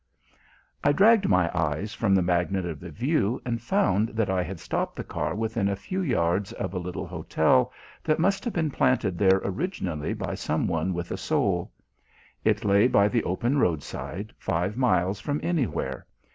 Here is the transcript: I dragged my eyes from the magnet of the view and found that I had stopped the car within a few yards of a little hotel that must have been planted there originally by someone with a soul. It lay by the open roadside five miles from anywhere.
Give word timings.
I 0.83 0.93
dragged 0.93 1.29
my 1.29 1.55
eyes 1.55 1.93
from 1.93 2.15
the 2.15 2.23
magnet 2.23 2.65
of 2.65 2.79
the 2.79 2.89
view 2.89 3.39
and 3.45 3.61
found 3.61 4.09
that 4.15 4.31
I 4.31 4.41
had 4.41 4.59
stopped 4.59 4.95
the 4.95 5.03
car 5.03 5.35
within 5.35 5.69
a 5.69 5.75
few 5.75 6.01
yards 6.01 6.51
of 6.53 6.73
a 6.73 6.79
little 6.79 7.05
hotel 7.05 7.71
that 8.03 8.17
must 8.17 8.43
have 8.45 8.53
been 8.53 8.71
planted 8.71 9.19
there 9.19 9.39
originally 9.45 10.15
by 10.15 10.33
someone 10.33 10.95
with 10.95 11.11
a 11.11 11.17
soul. 11.17 11.71
It 12.43 12.65
lay 12.65 12.87
by 12.87 13.09
the 13.09 13.23
open 13.25 13.59
roadside 13.59 14.33
five 14.39 14.75
miles 14.75 15.19
from 15.19 15.39
anywhere. 15.43 16.07